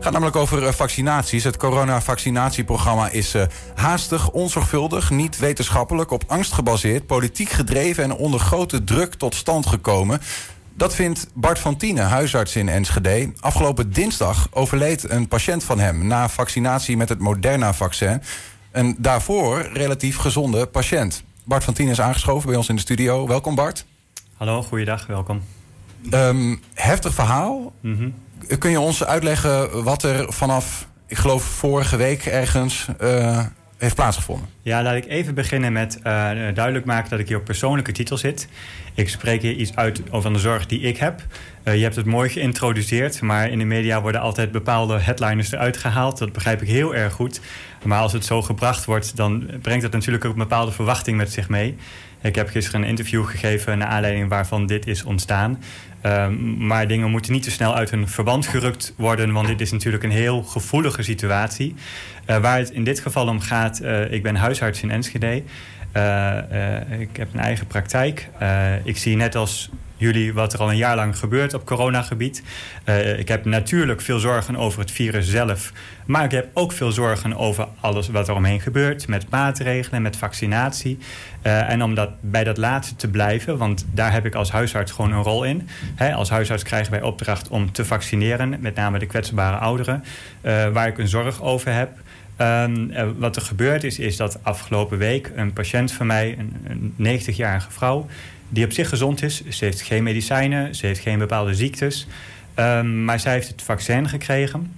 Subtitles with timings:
[0.00, 1.44] Gaat namelijk over vaccinaties.
[1.44, 3.34] Het coronavaccinatieprogramma is
[3.74, 9.66] haastig, onzorgvuldig, niet wetenschappelijk, op angst gebaseerd, politiek gedreven en onder grote druk tot stand
[9.66, 10.20] gekomen.
[10.74, 13.32] Dat vindt Bart van Tiene, huisarts in Enschede.
[13.40, 18.22] Afgelopen dinsdag overleed een patiënt van hem na vaccinatie met het Moderna-vaccin.
[18.72, 21.22] Een daarvoor relatief gezonde patiënt.
[21.44, 23.26] Bart van Tiene is aangeschoven bij ons in de studio.
[23.26, 23.86] Welkom Bart.
[24.36, 25.42] Hallo, goeiedag, welkom.
[26.10, 27.72] Um, heftig verhaal.
[27.80, 28.10] Mhm.
[28.58, 33.44] Kun je ons uitleggen wat er vanaf, ik geloof vorige week ergens, uh,
[33.78, 34.48] heeft plaatsgevonden?
[34.62, 36.02] Ja, laat ik even beginnen met uh,
[36.54, 38.48] duidelijk maken dat ik hier op persoonlijke titel zit.
[38.94, 41.22] Ik spreek hier iets uit over de zorg die ik heb.
[41.64, 45.76] Uh, je hebt het mooi geïntroduceerd, maar in de media worden altijd bepaalde headliners eruit
[45.76, 46.18] gehaald.
[46.18, 47.40] Dat begrijp ik heel erg goed.
[47.84, 51.32] Maar als het zo gebracht wordt, dan brengt dat natuurlijk ook een bepaalde verwachting met
[51.32, 51.76] zich mee.
[52.22, 55.62] Ik heb gisteren een interview gegeven naar aanleiding waarvan dit is ontstaan.
[56.06, 59.72] Um, maar dingen moeten niet te snel uit hun verband gerukt worden, want dit is
[59.72, 61.74] natuurlijk een heel gevoelige situatie.
[62.26, 65.42] Uh, waar het in dit geval om gaat, uh, ik ben huisarts in Enschede.
[65.96, 68.28] Uh, ik heb een eigen praktijk.
[68.84, 72.42] ik zie net als jullie wat er al een jaar lang gebeurt op coronagebied.
[72.84, 75.72] Uh, ik heb natuurlijk veel zorgen over het virus zelf.
[76.06, 79.08] Maar ik heb ook veel zorgen over alles wat er omheen gebeurt.
[79.08, 80.98] Met maatregelen, met vaccinatie.
[81.42, 84.92] Uh, en om dat, bij dat laatste te blijven, want daar heb ik als huisarts
[84.92, 85.68] gewoon een rol in.
[86.14, 88.56] Als huisarts krijgen wij opdracht om te vaccineren.
[88.60, 90.04] Met name de kwetsbare ouderen.
[90.42, 91.90] Uh, waar ik een zorg over heb.
[92.40, 97.70] Um, wat er gebeurd is, is dat afgelopen week een patiënt van mij, een 90-jarige
[97.70, 98.06] vrouw
[98.48, 99.42] die op zich gezond is.
[99.48, 102.06] Ze heeft geen medicijnen, ze heeft geen bepaalde ziektes.
[102.58, 104.72] Um, maar zij heeft het vaccin gekregen.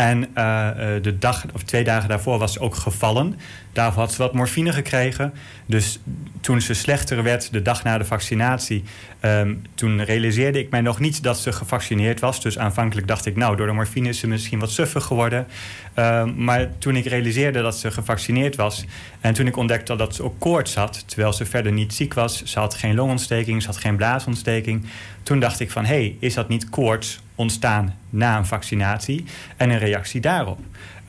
[0.00, 0.70] En uh,
[1.02, 3.38] de dag of twee dagen daarvoor was ze ook gevallen.
[3.72, 5.32] Daarvoor had ze wat morfine gekregen.
[5.66, 5.98] Dus
[6.40, 8.84] toen ze slechter werd de dag na de vaccinatie...
[9.24, 12.42] Um, toen realiseerde ik mij nog niet dat ze gevaccineerd was.
[12.42, 15.46] Dus aanvankelijk dacht ik, nou, door de morfine is ze misschien wat suffig geworden.
[15.94, 18.84] Um, maar toen ik realiseerde dat ze gevaccineerd was...
[19.20, 21.04] en toen ik ontdekte dat ze ook koorts had...
[21.06, 22.42] terwijl ze verder niet ziek was...
[22.42, 24.86] ze had geen longontsteking, ze had geen blaasontsteking...
[25.22, 29.24] toen dacht ik van, hé, hey, is dat niet koorts ontstaan na een vaccinatie...
[29.56, 30.58] en een reactie daarop?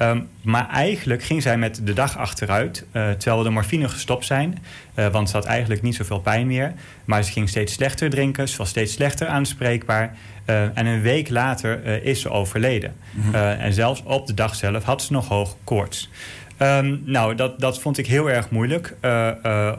[0.02, 4.26] Um, maar eigenlijk ging zij met de dag achteruit, uh, terwijl we de morfine gestopt
[4.26, 4.58] zijn.
[4.96, 6.74] Uh, want ze had eigenlijk niet zoveel pijn meer.
[7.06, 10.16] Maar ze ging steeds slechter drinken, ze was steeds slechter aanspreekbaar.
[10.46, 12.96] Uh, en een week later is ze overleden.
[13.12, 13.34] -hmm.
[13.36, 16.10] en zelfs op de dag zelf had ze nog hoog koorts.
[16.58, 18.96] Um, nou, dat, dat vond ik heel erg moeilijk.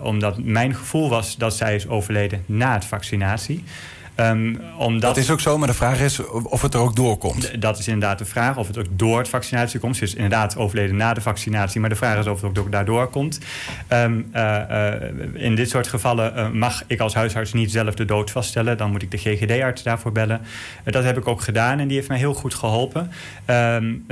[0.03, 3.65] omdat mijn gevoel was dat zij is overleden na het vaccinatie.
[4.17, 7.61] Um, omdat, dat is ook zo, maar de vraag is of het er ook doorkomt.
[7.63, 9.97] Dat is inderdaad de vraag, of het ook door het vaccinatie komt.
[9.97, 13.09] Ze is inderdaad overleden na de vaccinatie, maar de vraag is of het ook daardoor
[13.09, 13.39] komt.
[13.93, 14.93] Um, uh, uh,
[15.35, 18.77] in dit soort gevallen uh, mag ik als huisarts niet zelf de dood vaststellen.
[18.77, 20.41] Dan moet ik de GGD-arts daarvoor bellen.
[20.85, 23.11] dat heb ik ook gedaan en die heeft mij heel goed geholpen.
[23.47, 24.05] Um,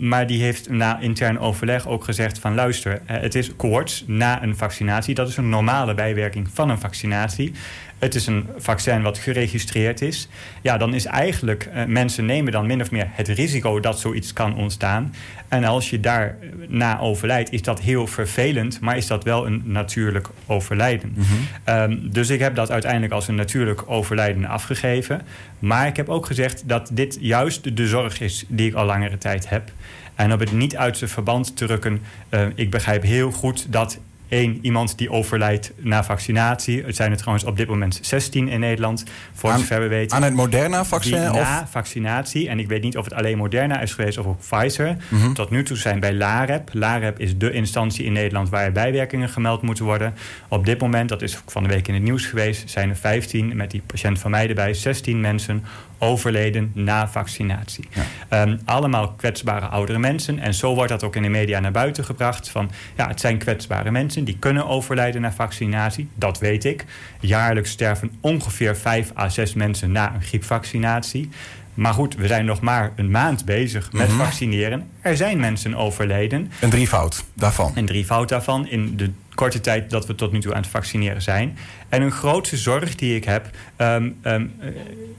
[0.00, 4.56] maar die heeft na intern overleg ook gezegd van luister, het is koorts na een
[4.56, 5.14] vaccinatie.
[5.14, 7.52] Dat is een normale bijwerking van een vaccinatie
[7.98, 10.28] het is een vaccin wat geregistreerd is.
[10.62, 14.32] Ja, dan is eigenlijk, uh, mensen nemen dan min of meer het risico dat zoiets
[14.32, 15.14] kan ontstaan.
[15.48, 16.36] En als je daar
[16.68, 21.12] na overlijdt, is dat heel vervelend, maar is dat wel een natuurlijk overlijden.
[21.14, 21.74] Mm -hmm.
[21.74, 25.22] um, dus ik heb dat uiteindelijk als een natuurlijk overlijden afgegeven.
[25.58, 29.18] Maar ik heb ook gezegd dat dit juist de zorg is die ik al langere
[29.18, 29.72] tijd heb.
[30.14, 33.98] En om het niet uit zijn verband te rukken, uh, ik begrijp heel goed dat
[34.28, 36.84] Eén, iemand die overlijdt na vaccinatie.
[36.84, 39.04] Het zijn er trouwens op dit moment 16 in Nederland,
[39.34, 40.16] voor aan, zover we weten.
[40.16, 41.20] Aan het Moderna-vaccin?
[41.20, 41.70] Na of?
[41.70, 42.48] vaccinatie.
[42.48, 44.96] En ik weet niet of het alleen Moderna is geweest of ook Pfizer.
[45.08, 45.34] Mm -hmm.
[45.34, 46.70] Tot nu toe zijn bij LAREP.
[46.72, 50.14] LAREP is de instantie in Nederland waar bijwerkingen gemeld moeten worden.
[50.48, 53.56] Op dit moment, dat is van de week in het nieuws geweest, zijn er 15,
[53.56, 55.64] met die patiënt van mij erbij, 16 mensen
[55.98, 57.88] overleden na vaccinatie.
[58.30, 58.42] Ja.
[58.42, 60.38] Um, allemaal kwetsbare oudere mensen.
[60.38, 62.48] En zo wordt dat ook in de media naar buiten gebracht.
[62.48, 66.08] Van, ja, het zijn kwetsbare mensen die kunnen overlijden na vaccinatie.
[66.14, 66.84] Dat weet ik.
[67.20, 71.28] Jaarlijks sterven ongeveer 5 à 6 mensen na een griepvaccinatie.
[71.74, 74.24] Maar goed, we zijn nog maar een maand bezig met mm -hmm.
[74.24, 74.88] vaccineren.
[75.00, 76.50] Er zijn mensen overleden.
[76.60, 77.72] Een drievoud daarvan.
[77.74, 81.22] Een drievoud daarvan in de korte tijd dat we tot nu toe aan het vaccineren
[81.22, 81.58] zijn.
[81.88, 83.50] En een grootste zorg die ik heb.
[83.76, 84.54] Um, um,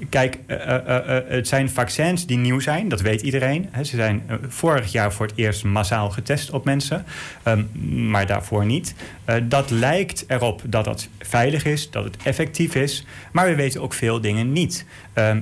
[0.09, 3.69] kijk, uh, uh, uh, het zijn vaccins die nieuw zijn, dat weet iedereen.
[3.83, 7.05] Ze zijn vorig jaar voor het eerst massaal getest op mensen,
[7.43, 7.69] um,
[8.09, 8.95] maar daarvoor niet.
[9.43, 13.93] dat lijkt erop dat het veilig is, dat het effectief is, maar we weten ook
[13.93, 14.85] veel dingen niet.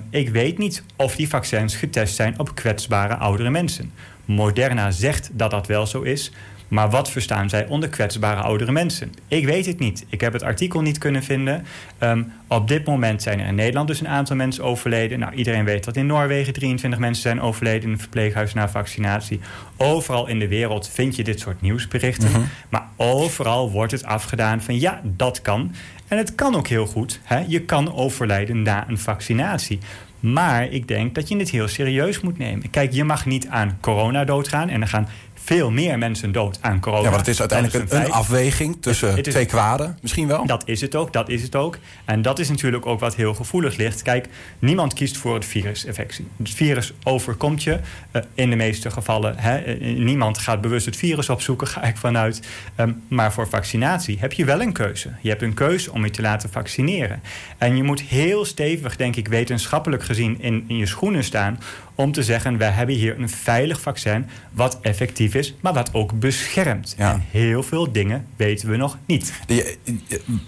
[0.09, 3.91] ik weet niet of die vaccins getest zijn op kwetsbare oudere mensen.
[4.25, 6.31] Moderna zegt dat dat wel zo is.
[6.67, 9.13] Maar wat verstaan zij onder kwetsbare oudere mensen?
[9.27, 10.05] Ik weet het niet.
[10.09, 11.65] Ik heb het artikel niet kunnen vinden.
[11.97, 15.19] Ehm, op dit moment zijn er in Nederland dus een aantal mensen overleden.
[15.19, 19.39] Nou, iedereen weet dat in Noorwegen 23 mensen zijn overleden in een verpleeghuis na vaccinatie.
[19.77, 22.31] Overal in de wereld vind je dit soort nieuwsberichten.
[22.31, 22.41] Mhm.
[22.69, 25.75] Maar overal wordt het afgedaan van ja, dat kan.
[26.07, 27.19] En het kan ook heel goed.
[27.23, 27.43] Hè?
[27.47, 29.79] Je kan overlijden na een vaccinatie.
[30.19, 32.69] Maar ik denk dat je het heel serieus moet nemen.
[32.69, 34.69] Kijk, je mag niet aan corona doodgaan.
[34.69, 35.07] En er gaan
[35.45, 37.03] veel meer mensen dood aan corona.
[37.03, 40.45] Ja, maar het is uiteindelijk een, afweging tussen twee kwaden, misschien wel?
[40.45, 41.77] Dat is het ook, dat is het ook.
[42.05, 44.01] En dat is natuurlijk ook wat heel gevoelig ligt.
[44.01, 44.27] Kijk,
[44.59, 46.27] niemand kiest voor het virusinfectie.
[46.37, 47.79] Het virus overkomt je
[48.11, 49.37] uh, in de meeste gevallen.
[49.37, 49.57] Hè.
[49.57, 52.41] Eh, niemand gaat bewust het virus opzoeken, ga ik vanuit.
[52.79, 55.09] Um, maar voor vaccinatie heb je wel een keuze.
[55.21, 57.21] Je hebt een keuze om je te laten vaccineren.
[57.57, 61.59] En je moet heel stevig, denk ik, wetenschappelijk gezien in, in je schoenen staan
[61.95, 66.19] om te zeggen: wij hebben hier een veilig vaccin wat effectief is, maar wat ook
[66.19, 66.95] beschermt.
[66.97, 69.33] En heel veel dingen weten we nog niet.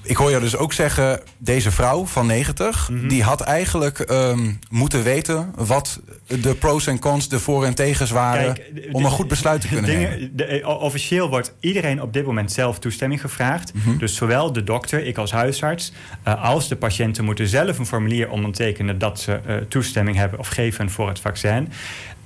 [0.03, 3.07] ik hoor je dus ook zeggen: deze vrouw van 90, mhm.
[3.07, 8.11] die had eigenlijk ehm, moeten weten wat de pros en cons, de voor- en tegens
[8.11, 8.57] waren,
[8.91, 10.35] om een goed besluit te kunnen dingen, nemen.
[10.35, 13.73] De, eh, officieel wordt iedereen op dit moment zelf toestemming gevraagd.
[13.73, 13.97] Mhm.
[13.97, 15.91] Dus zowel de dokter, ik als huisarts,
[16.27, 20.47] uh, als de patiënten moeten zelf een formulier ondertekenen dat ze uh, toestemming hebben of
[20.47, 21.69] geven voor het vaccin vaccin.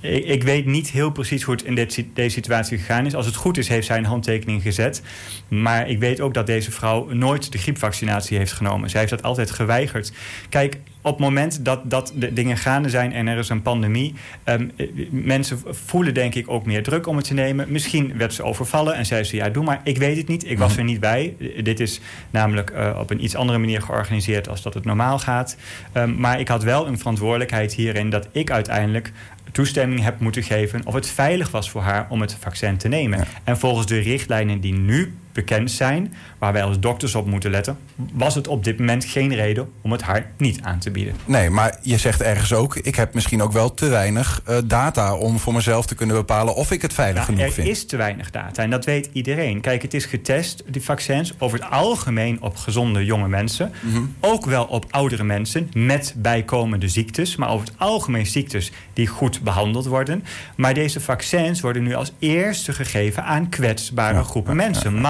[0.00, 3.14] Ik, ik, weet niet heel precies hoe het in dit, deze situatie gegaan is.
[3.14, 5.02] Als het goed is, heeft zij een handtekening gezet.
[5.48, 8.90] Maar ik weet ook dat deze vrouw nooit de griepvaccinatie heeft genomen.
[8.90, 10.12] Zij heeft dat altijd geweigerd.
[10.48, 14.14] Kijk, op het moment dat, dat de dingen gaande zijn en er is een pandemie...
[14.44, 14.70] Um,
[15.10, 17.72] mensen voelen denk ik ook meer druk om het te nemen.
[17.72, 19.80] Misschien werd ze overvallen en zei ze, ja, doe maar.
[19.84, 20.78] Ik weet het niet, ik was mhm.
[20.78, 21.34] er niet bij.
[21.62, 22.00] Dit is
[22.30, 24.48] namelijk uh, op een iets andere manier georganiseerd...
[24.48, 25.56] als dat het normaal gaat.
[25.94, 28.10] Um, maar ik had wel een verantwoordelijkheid hierin...
[28.10, 29.12] dat ik uiteindelijk
[29.52, 33.24] toestemming heb moeten geven of het veilig was voor haar om het vaccin te nemen.
[33.44, 37.78] En volgens de richtlijnen die nu bekend zijn, waar wij als dokters op moeten letten,
[38.12, 41.14] was het op dit moment geen reden om het haar niet aan te bieden.
[41.24, 45.14] Nee, maar je zegt ergens ook, ik heb misschien ook wel te weinig uh, data
[45.14, 47.66] om voor mezelf te kunnen bepalen of ik het veilig nou, genoeg vind.
[47.66, 49.60] Er is te weinig data en dat weet iedereen.
[49.60, 53.72] Kijk, het is getest, die vaccins, over het algemeen op gezonde jonge mensen.
[53.80, 54.02] Mhm.
[54.20, 59.42] Ook wel op oudere mensen met bijkomende ziektes, maar over het algemeen ziektes die goed
[59.42, 60.24] behandeld worden.
[60.56, 65.00] Maar deze vaccins worden nu als eerste gegeven aan kwetsbare groepen mensen.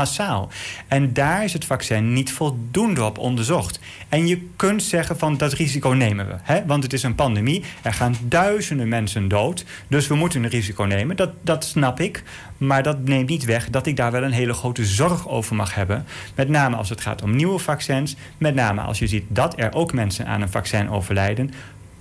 [0.88, 3.81] En daar is het vaccin niet voldoende op onderzocht.
[4.09, 6.35] En je kunt zeggen van dat risico nemen we.
[6.43, 6.67] Hè?
[6.67, 7.64] Want het is een pandemie.
[7.82, 9.64] Er gaan duizenden mensen dood.
[9.88, 11.17] Dus we moeten een risico nemen.
[11.17, 12.23] Dat, dat snap ik.
[12.56, 15.75] Maar dat neemt niet weg dat ik daar wel een hele grote zorg over mag
[15.75, 16.06] hebben.
[16.35, 18.17] Met name als het gaat om nieuwe vaccins.
[18.38, 21.50] Met name als je ziet dat er ook mensen aan een vaccin overlijden.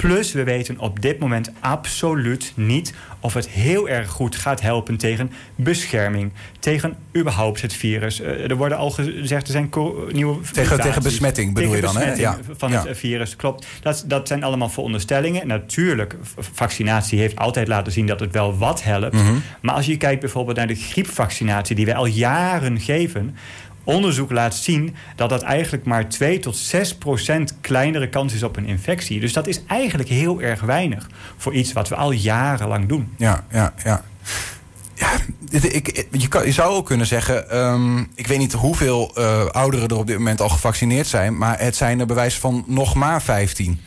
[0.02, 4.98] Plus, we weten op dit moment absoluut niet of het heel erg goed gaat helpen
[4.98, 8.22] tegen bescherming, tegen überhaupt het virus.
[8.22, 9.70] Uh, er worden al gezegd, er zijn
[10.12, 10.40] nieuwe.
[10.52, 12.14] Tegen, tegen besmetting bedoel je dan, hè?
[12.14, 12.38] Ja.
[12.58, 13.68] Van het virus, klopt.
[13.82, 15.48] Dat, dat zijn allemaal veronderstellingen.
[15.48, 19.14] Natuurlijk, vaccinatie heeft altijd laten zien dat het wel wat helpt.
[19.14, 19.36] Mhm.
[19.62, 23.36] Maar als je kijkt bijvoorbeeld naar de griepvaccinatie, die wij al jaren geven
[23.84, 28.58] onderzoek laat zien dat dat eigenlijk maar 2 tot 6 procent kleinere kans is op
[28.58, 29.20] een infectie.
[29.20, 33.14] Dus dat is eigenlijk heel erg weinig voor iets wat we al jarenlang doen.
[33.18, 34.04] Ja, ja, ja.
[34.96, 35.12] Ja,
[35.50, 39.88] ik, je, kan, je zou ook kunnen zeggen, um, ik weet niet hoeveel uh, ouderen
[39.88, 43.22] er op dit moment al gevaccineerd zijn, maar het zijn er bewijs van nog maar
[43.22, 43.82] 15.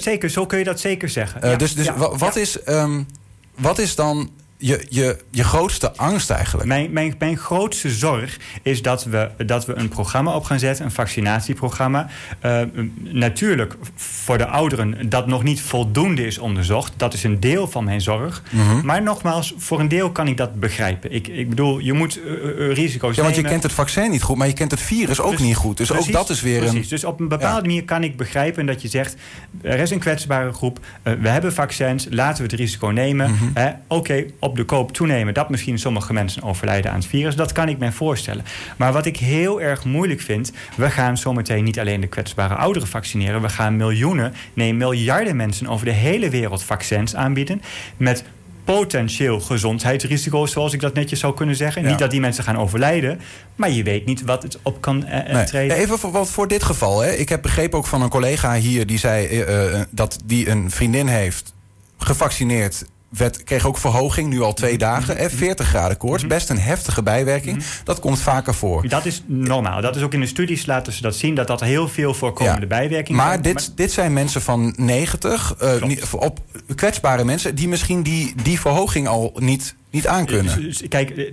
[0.00, 1.44] Zeker, zo kun je dat zeker zeggen.
[1.44, 3.06] Uh, dus dus wat, is, um,
[3.54, 6.68] wat is dan je, je, je grootste angst eigenlijk?
[6.68, 10.84] Mijn, mijn, mijn grootste zorg is dat we, dat we een programma op gaan zetten,
[10.84, 12.08] een vaccinatieprogramma.
[12.44, 12.60] Uh,
[12.98, 16.92] natuurlijk voor de ouderen dat nog niet voldoende is onderzocht.
[16.96, 18.42] Dat is een deel van mijn zorg.
[18.50, 18.86] Mhm.
[18.86, 21.12] Maar nogmaals, voor een deel kan ik dat begrijpen.
[21.12, 24.36] Ik, ik bedoel, je moet uh, risico's Ja, want je kent het vaccin niet goed,
[24.36, 25.76] maar je kent het virus ook niet goed.
[25.76, 26.82] Dus ook dat is weer precies.
[26.82, 26.88] een...
[26.88, 29.16] Dus op een bepaalde manier kan ik begrijpen dat je zegt...
[29.62, 33.30] er is een kwetsbare groep, we hebben vaccins, laten we het risico nemen.
[33.30, 33.72] Mhm.
[33.88, 37.36] Oké, op de koop toenemen dat misschien sommige mensen overlijden aan het virus.
[37.36, 38.44] Dat kan ik me voorstellen.
[38.76, 42.88] Maar wat ik heel erg moeilijk vind, we gaan zometeen niet alleen de kwetsbare ouderen
[42.88, 43.42] vaccineren.
[43.42, 47.62] We gaan miljoenen, nee miljarden mensen over de hele wereld vaccins aanbieden.
[47.96, 48.24] Met
[48.64, 51.84] potentieel gezondheidsrisico's, zoals ik dat netjes zou kunnen zeggen.
[51.84, 53.20] Niet dat die mensen gaan overlijden,
[53.54, 55.76] maar je weet niet wat het op kan uh, treden.
[55.76, 57.00] Even voor, wat voor dit geval.
[57.00, 57.12] Hè.
[57.12, 61.06] Ik heb begrepen ook van een collega hier die zei uh, dat die een vriendin
[61.06, 61.54] heeft
[61.98, 62.84] gevaccineerd
[63.16, 64.80] werd, kreeg ook verhoging, nu al twee mhm.
[64.80, 65.16] dagen.
[65.16, 66.32] Hè, 40 graden koorts, mhm.
[66.32, 67.56] best een heftige bijwerking.
[67.56, 67.66] Mhm.
[67.84, 68.88] Dat komt vaker voor.
[68.88, 69.80] Dat is normaal.
[69.80, 71.34] Dat is ook in de studies laten ze dat zien...
[71.34, 72.66] dat dat heel veel voorkomende ja.
[72.66, 76.40] bijwerkingen maar Dit, dit zijn mensen van 90, uh, eh, op
[76.74, 77.54] kwetsbare mensen...
[77.54, 80.62] die misschien die, die verhoging al niet niet aankunnen.
[80.62, 81.30] Dus, dus, kijk,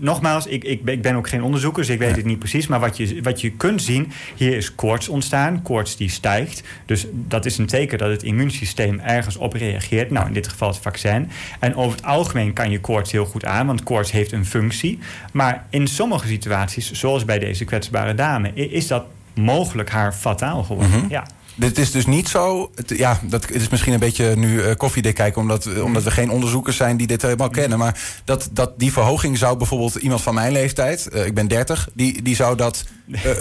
[0.00, 2.66] nogmaals, ik, ik, ik, ben ook geen onderzoeker, dus ik weet het niet precies.
[2.66, 5.62] Maar wat je, wat je kunt zien, hier is koorts ontstaan.
[5.62, 6.62] Koorts die stijgt.
[6.86, 10.10] Dus dat is een teken dat het immuunsysteem ergens op reageert.
[10.10, 11.30] Nou, in dit geval het vaccin.
[11.60, 14.98] En over het algemeen kan je koorts heel goed aan, want koorts heeft een functie.
[15.32, 19.04] Maar in sommige situaties, zoals bij deze kwetsbare dame, is dat
[19.34, 20.98] mogelijk haar fataal geworden.
[20.98, 21.08] Mhm.
[21.08, 21.26] Ja.
[21.54, 22.70] Dit is dus niet zo.
[22.86, 26.30] ja, dat is misschien een beetje nu uh, koffiedik kijken, omdat, eh, omdat we geen
[26.30, 27.78] onderzoekers zijn die dit helemaal kennen.
[27.78, 32.22] Maar dat, dat die verhoging zou bijvoorbeeld iemand van mijn leeftijd, ik ben 30, die,
[32.22, 32.84] die zou dat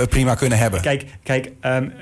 [0.10, 0.82] prima kunnen hebben.
[0.82, 1.94] Kijk, kijk um,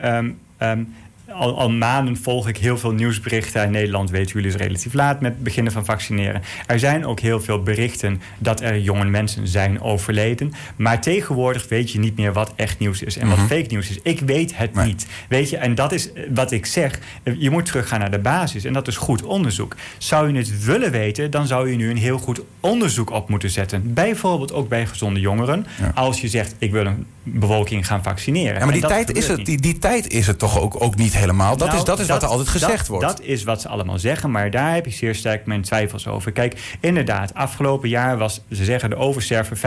[0.59, 0.93] um,
[1.33, 3.63] al, al, maanden volg ik heel veel nieuwsberichten.
[3.63, 6.41] In Nederland weten jullie is relatief laat met het beginnen van vaccineren.
[6.67, 10.53] Er zijn ook heel veel berichten dat er jonge mensen zijn overleden.
[10.75, 13.47] Maar tegenwoordig weet je niet meer wat echt nieuws is en wat mhm.
[13.47, 13.99] fake nieuws is.
[14.03, 15.07] Ik weet het niet.
[15.29, 16.99] Weet je, en dat is wat ik zeg.
[17.37, 18.63] Je moet teruggaan naar de basis.
[18.63, 19.75] En dat is goed onderzoek.
[19.97, 23.49] Zou je het willen weten, dan zou je nu een heel goed onderzoek op moeten
[23.49, 23.93] zetten.
[23.93, 25.65] Bijvoorbeeld ook bij gezonde jongeren.
[25.93, 28.59] Als je zegt, ik wil een bevolking gaan vaccineren.
[28.59, 31.13] Ja, maar die tijd, is het, die, die tijd is het toch ook, ook niet
[31.19, 31.57] helemaal.
[31.57, 33.07] Dat is, nou, dat is wat er altijd gezegd wordt.
[33.07, 36.31] Dat is wat ze allemaal zeggen, maar daar heb ik zeer sterk mijn twijfels over.
[36.31, 39.57] Kijk, inderdaad, afgelopen jaar was, ze zeggen, de oversterven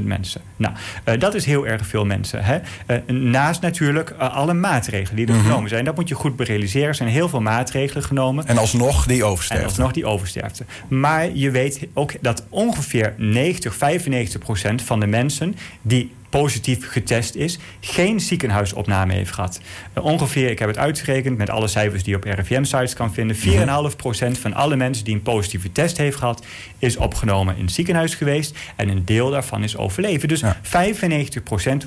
[0.00, 0.40] 15.000 mensen.
[0.56, 2.44] Nou, uh, dat is heel erg veel mensen.
[2.44, 2.58] Hè?
[2.86, 5.84] Uh, naast natuurlijk uh, alle maatregelen die er mm genomen zijn.
[5.84, 6.88] Dat moet je goed berealiseren.
[6.88, 8.46] Er zijn heel veel maatregelen genomen.
[8.46, 9.64] En alsnog die oversterfte.
[9.64, 10.64] En alsnog die oversterfte.
[10.88, 17.34] Maar je weet ook dat ongeveer 90, 95 procent van de mensen die positief getest
[17.34, 19.60] is, geen ziekenhuisopname heeft gehad.
[19.98, 23.36] Uh, ongeveer, ik heb het uitgerekend met alle cijfers die je op RIVM-sites kan vinden,
[23.36, 24.34] 4,5% mhm.
[24.34, 26.44] van alle mensen die een positieve test heeft gehad,
[26.78, 28.58] is opgenomen in het ziekenhuis geweest.
[28.76, 30.28] En een deel daarvan is overleven.
[30.28, 30.46] Dus 95%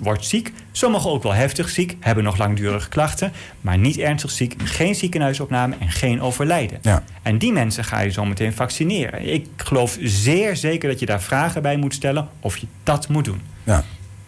[0.02, 0.54] wordt ziek.
[0.72, 5.76] Sommigen ook wel heftig ziek, hebben nog langdurige klachten, maar niet ernstig ziek, geen ziekenhuisopname
[5.80, 6.80] en geen overlijden.
[6.82, 7.04] Ja.
[7.22, 9.34] En die mensen ga je zo meteen vaccineren.
[9.34, 13.26] Ik geloof zeer zeker dat je daar vragen bij moet stellen of je dat moet
[13.26, 13.42] doen.
[13.64, 13.84] Ja.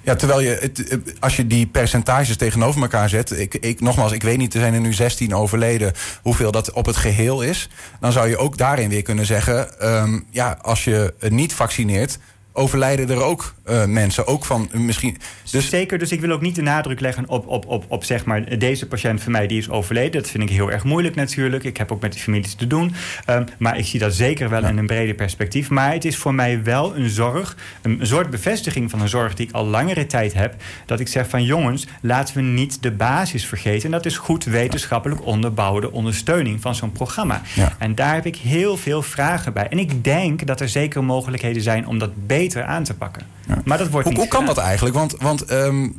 [0.07, 3.39] Ja, terwijl je, het, als je die percentages tegenover elkaar zet.
[3.39, 5.93] Ik, ik, nogmaals, ik weet niet, er zijn er nu 16 overleden.
[6.21, 7.69] hoeveel dat op het geheel is.
[7.99, 9.87] Dan zou je ook daarin weer kunnen zeggen.
[9.95, 12.19] Um, ja, als je niet vaccineert
[12.53, 14.27] overlijden er ook uh, mensen.
[14.27, 15.17] Ook van misschien.
[15.51, 15.69] Dus...
[15.69, 18.59] Zeker, dus ik wil ook niet de nadruk leggen op, op, op, op zeg maar,
[18.59, 20.21] deze patiënt van mij die is overleden.
[20.21, 21.63] Dat vind ik heel erg moeilijk natuurlijk.
[21.63, 22.93] Ik heb ook met die families te doen.
[23.29, 25.69] Um, maar ik zie dat zeker wel in een breder perspectief.
[25.69, 29.33] Maar het is voor mij wel een zorg, een, een soort bevestiging van een zorg
[29.33, 30.55] die ik al langere tijd heb.
[30.85, 33.85] Dat ik zeg van jongens, laten we niet de basis vergeten.
[33.85, 37.41] En dat is goed wetenschappelijk onderbouwde ondersteuning van zo'n programma.
[37.55, 37.75] Ja.
[37.79, 39.67] En daar heb ik heel veel vragen bij.
[39.67, 43.36] En ik denk dat er zeker mogelijkheden zijn om dat beter aan te pakken.
[43.63, 44.95] Maar dat wordt hoe, niet hoe kan dat eigenlijk?
[44.95, 45.95] Want, want um,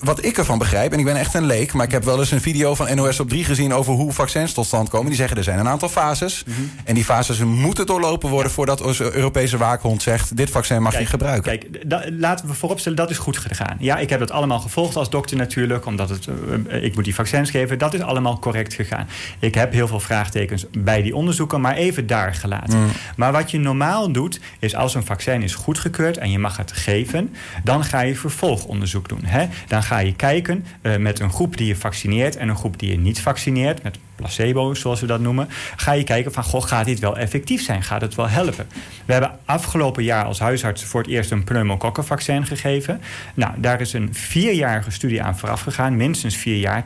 [0.00, 1.72] wat ik ervan begrijp, en ik ben echt een leek...
[1.72, 3.74] maar ik heb wel eens een video van NOS op 3 gezien...
[3.74, 5.06] over hoe vaccins tot stand komen.
[5.06, 6.44] Die zeggen er zijn een aantal fases.
[6.46, 6.60] Mhm.
[6.84, 8.52] En die fases moeten doorlopen worden...
[8.52, 10.36] voordat onze Europese waakhond zegt...
[10.36, 11.58] dit vaccin mag je gebruiken.
[11.58, 11.84] Kijk,
[12.18, 13.76] laten we vooropstellen, dat is goed gegaan.
[13.78, 15.86] Ja, ik heb dat allemaal gevolgd als dokter natuurlijk...
[15.86, 16.26] omdat het,
[16.68, 17.78] uh, ik moet die vaccins geven.
[17.78, 19.08] Dat is allemaal correct gegaan.
[19.38, 21.60] Ik heb heel veel vraagtekens bij die onderzoeken...
[21.60, 22.78] maar even daar gelaten.
[22.78, 22.90] Mm.
[23.16, 26.16] Maar wat je normaal doet, is als een vaccin is goedgekeurd...
[26.16, 29.24] en je mag het geven, dan ga je vervolgonderzoek doen.
[29.24, 29.46] Hè?
[29.68, 32.90] Dan ga je kijken uh, met een groep die je vaccineert en een groep die
[32.90, 36.84] je niet vaccineert, met placebo zoals we dat noemen, ga je kijken van goh, gaat
[36.84, 37.82] dit wel effectief zijn?
[37.82, 38.66] Gaat het wel helpen?
[39.04, 43.00] We hebben afgelopen jaar als huisarts voor het eerst een pneumokokkenvaccin gegeven.
[43.34, 46.84] Nou, daar is een vierjarige studie aan vooraf gegaan, minstens vier jaar.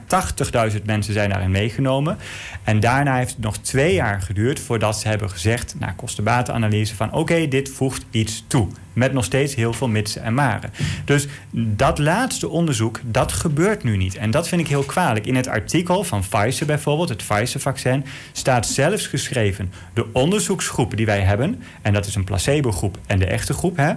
[0.72, 2.18] 80.000 mensen zijn daarin meegenomen.
[2.64, 7.12] En daarna heeft het nog twee jaar geduurd voordat ze hebben gezegd, na kostenbatenanalyse, van
[7.12, 8.68] oké, dit voegt iets toe.
[8.92, 10.72] Met nog steeds heel veel mitsen en maren.
[11.04, 14.16] Dus dat laatste onderzoek, dat gebeurt nu niet.
[14.16, 15.26] En dat vind ik heel kwalijk.
[15.26, 19.72] In het artikel van Pfizer bijvoorbeeld, het Pfizer-vaccin, staat zelfs geschreven...
[19.94, 23.76] de onderzoeksgroep die wij hebben, en dat is een placebo-groep en de echte groep...
[23.76, 23.92] Hè,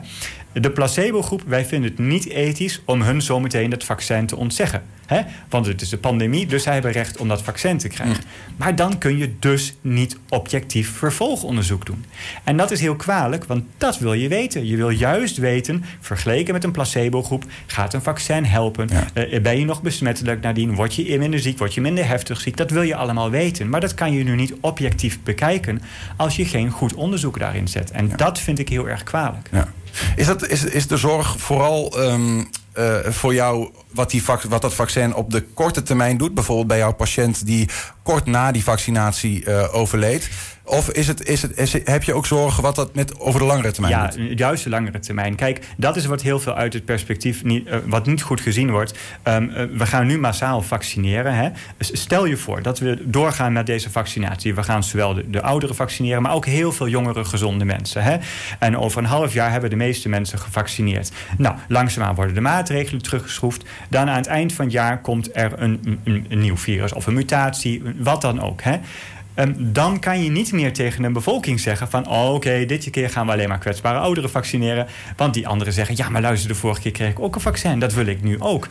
[0.53, 4.83] de placebo-groep, wij vinden het niet ethisch om hun zometeen het vaccin te ontzeggen.
[5.05, 5.21] Hè?
[5.49, 8.15] Want het is de pandemie, dus zij hebben recht om dat vaccin te krijgen.
[8.15, 8.55] Mm.
[8.57, 12.05] Maar dan kun je dus niet objectief vervolgonderzoek doen.
[12.43, 14.65] En dat is heel kwalijk, want dat wil je weten.
[14.67, 18.89] Je wil juist weten, vergeleken met een placebo-groep, gaat een vaccin helpen?
[19.13, 20.75] Uh, ben je nog besmettelijk nadien?
[20.75, 21.57] Word je minder ziek?
[21.57, 22.57] Word je minder heftig ziek?
[22.57, 23.69] Dat wil je allemaal weten.
[23.69, 25.81] Maar dat kan je nu niet objectief bekijken
[26.17, 27.91] als je geen goed onderzoek daarin zet.
[27.91, 29.49] En dat vind ik heel erg kwalijk.
[29.51, 29.67] Ja.
[30.15, 34.73] Is, dat, is, is de zorg vooral um, uh, voor jou wat, die, wat dat
[34.73, 36.33] vaccin op de korte termijn doet?
[36.33, 37.69] Bijvoorbeeld bij jouw patiënt die
[38.03, 40.29] kort na die vaccinatie overleed.
[40.63, 43.45] Of is het, is het, is heb je ook zorgen wat dat met over de
[43.45, 45.35] langere termijn ja, juist de langere termijn.
[45.35, 48.71] Kijk, dat is wat heel veel uit het perspectief niet, uh, wat niet goed gezien
[48.71, 48.97] wordt.
[49.23, 51.35] Um, uh, we gaan nu massaal vaccineren.
[51.35, 51.49] Hè.
[51.79, 54.55] Stel je voor dat we doorgaan met deze vaccinatie.
[54.55, 58.03] We gaan zowel de, de ouderen vaccineren, maar ook heel veel jongere gezonde mensen.
[58.03, 58.17] Hè.
[58.59, 61.11] En over een half jaar hebben de meeste mensen gevaccineerd.
[61.37, 63.63] Nou, langzaamaan worden de maatregelen teruggeschroefd.
[63.89, 67.07] Dan aan het eind van het jaar komt er een, een, een nieuw virus of
[67.07, 68.61] een mutatie, wat dan ook.
[68.61, 68.77] Hè.
[69.35, 72.07] Um, dan kan je niet meer tegen een bevolking zeggen van...
[72.07, 74.87] Oh, oké, dit keer gaan we alleen maar kwetsbare ouderen vaccineren.
[75.15, 75.95] Want die anderen zeggen...
[75.97, 77.79] ja, maar luister, de vorige keer kreeg ik ook een vaccin.
[77.79, 78.67] Dat wil ik nu ook.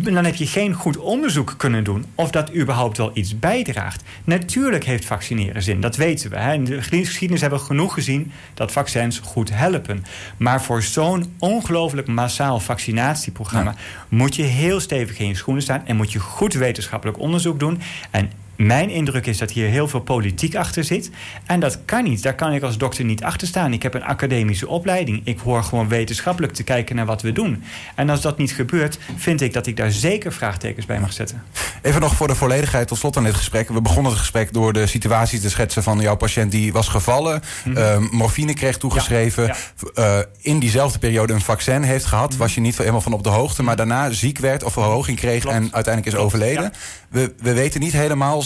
[0.00, 4.02] Dan heb je geen goed onderzoek kunnen doen of dat überhaupt wel iets bijdraagt.
[4.24, 6.36] Natuurlijk heeft vaccineren zin, dat weten we.
[6.36, 6.52] Hè.
[6.52, 10.04] In de geschiedenis hebben we genoeg gezien dat vaccins goed helpen.
[10.36, 13.74] Maar voor zo'n ongelooflijk massaal vaccinatieprogramma
[14.08, 17.80] moet je heel stevig in je schoenen staan en moet je goed wetenschappelijk onderzoek doen.
[18.10, 21.10] En mijn indruk is dat hier heel veel politiek achter zit.
[21.46, 22.22] En dat kan niet.
[22.22, 23.72] Daar kan ik als dokter niet achter staan.
[23.72, 25.20] Ik heb een academische opleiding.
[25.24, 27.62] Ik hoor gewoon wetenschappelijk te kijken naar wat we doen.
[27.94, 31.42] En als dat niet gebeurt, vind ik dat ik daar zeker vraagtekens bij mag zetten.
[31.82, 33.68] Even nog voor de volledigheid tot slot aan dit gesprek.
[33.68, 37.42] We begonnen het gesprek door de situaties te schetsen van jouw patiënt die was gevallen.
[37.64, 39.54] Mm morfine kreeg toegeschreven.
[39.94, 42.30] Eh, in diezelfde periode een vaccin heeft gehad.
[42.30, 42.38] Mhm.
[42.38, 43.62] Was je niet helemaal van op de hoogte.
[43.62, 46.72] Maar daarna ziek werd of verhoging kreeg en uiteindelijk is overleden.
[47.08, 48.41] We, we weten niet helemaal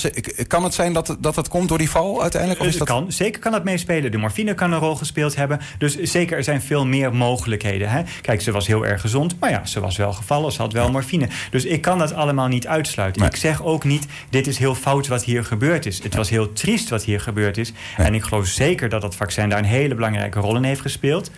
[0.46, 2.60] kan het zijn dat, dat het komt door die val uiteindelijk?
[2.60, 2.88] Of is dat...
[2.88, 4.10] kan, zeker kan dat meespelen.
[4.10, 5.60] De morfine kan een rol gespeeld hebben.
[5.78, 7.88] Dus zeker, er zijn veel meer mogelijkheden.
[7.88, 8.02] Hè?
[8.20, 9.36] Kijk, ze was heel erg gezond.
[9.40, 10.52] Maar ja, ze was wel gevallen.
[10.52, 11.28] Ze had wel morfine.
[11.50, 13.26] Dus ik kan dat allemaal niet uitsluiten.
[13.26, 16.02] Ik zeg ook niet, dit is heel fout wat hier gebeurd is.
[16.02, 17.72] Het was heel triest wat hier gebeurd is.
[17.96, 21.30] En ik geloof zeker dat dat vaccin daar een hele belangrijke rol in heeft gespeeld.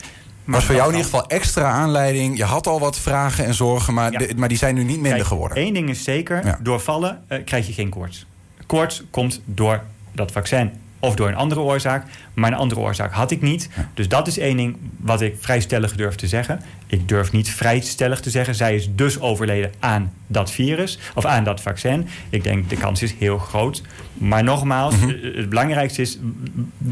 [0.45, 2.37] Maar was voor jou in ieder geval extra aanleiding.
[2.37, 5.59] Je had al wat vragen en zorgen, maar, maar die zijn nu niet minder geworden.
[5.59, 8.27] Eén ding is zeker: door vallen uh, krijg je geen koorts
[8.69, 9.83] koorts komt door
[10.13, 10.71] dat vaccin
[11.01, 12.07] of door een andere oorzaak.
[12.35, 13.69] Maar een andere oorzaak had ik niet.
[13.95, 16.61] Dus dat is één ding wat ik vrij stellig durf te zeggen.
[16.87, 18.55] Ik durf niet vrij stellig te zeggen.
[18.55, 22.09] Zij is dus overleden aan dat virus of aan dat vaccin.
[22.31, 23.83] Ik denk de kans is heel groot.
[24.15, 25.09] Maar nogmaals, mhm.
[25.37, 26.19] het belangrijkste is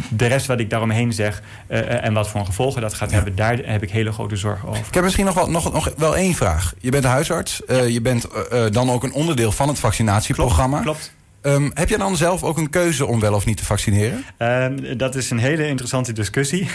[0.09, 3.37] de rest wat ik daaromheen zeg uh, en wat voor gevolgen dat gaat hebben.
[3.37, 4.87] Daar heb ik hele grote zorgen over.
[4.87, 6.75] Ik heb misschien nog wel, nog, nog wel één vraag.
[6.81, 7.63] Je bent huisarts.
[7.69, 8.27] Uh, je bent
[8.71, 10.81] dan ook een onderdeel van het vaccinatieprogramma.
[10.81, 10.99] Klopt.
[10.99, 11.16] klopt.
[11.47, 14.25] Um, heb je dan zelf ook een keuze om wel of niet te vaccineren?
[14.39, 16.69] Um, dat is een hele interessante discussie.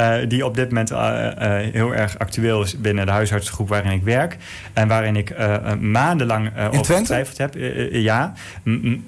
[0.00, 1.32] uh, die op dit moment uh, uh,
[1.72, 4.36] heel erg actueel is binnen de huisartsengroep waarin ik werk.
[4.72, 5.34] En waarin ik
[5.80, 7.54] maandenlang over getwijfeld heb.
[7.92, 8.32] ja.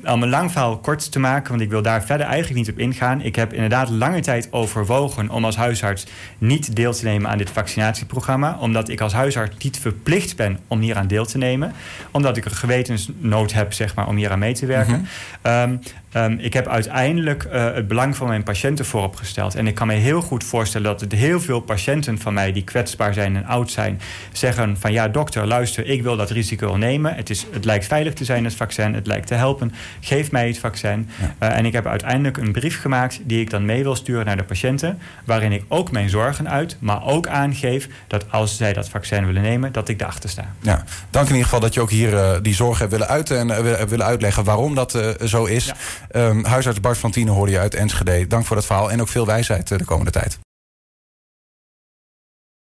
[0.04, 2.78] om een lang verhaal kort te maken, want ik wil daar verder eigenlijk niet op
[2.78, 3.22] ingaan.
[3.22, 6.06] Ik heb inderdaad lange tijd overwogen om als huisarts
[6.38, 8.56] niet deel te nemen aan dit vaccinatieprogramma.
[8.60, 11.72] Omdat ik als huisarts niet verplicht ben om hier aan deel te nemen.
[12.10, 14.97] Omdat ik een gewetensnood heb, zeg maar, om hier aan mee te werken.
[15.44, 15.80] Um,
[16.14, 19.54] um, ik heb uiteindelijk uh, het belang van mijn patiënten voorop gesteld.
[19.54, 22.64] En ik kan me heel goed voorstellen dat het heel veel patiënten van mij die
[22.64, 24.00] kwetsbaar zijn en oud zijn,
[24.32, 27.14] zeggen van ja, dokter, luister, ik wil dat risico nemen.
[27.14, 29.72] Het, is, het lijkt veilig te zijn, het vaccin, het lijkt te helpen.
[30.00, 31.08] Geef mij het vaccin.
[31.20, 31.48] Ja.
[31.48, 34.36] Uh, en ik heb uiteindelijk een brief gemaakt die ik dan mee wil sturen naar
[34.36, 38.88] de patiënten, waarin ik ook mijn zorgen uit, maar ook aangeef dat als zij dat
[38.88, 40.54] vaccin willen nemen, dat ik daarachter sta.
[40.60, 43.38] Ja, dank in ieder geval dat je ook hier uh, die zorgen hebt willen uiten
[43.38, 45.66] en willen, willen uitleggen waarom dat zo is.
[45.66, 45.74] Ja.
[46.12, 48.26] Um, huisarts Bart van Tienen hoorde je uit Enschede.
[48.26, 50.38] Dank voor dat verhaal en ook veel wijsheid de komende tijd.